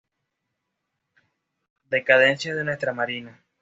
[1.91, 3.45] Decadencia de nuestra marina.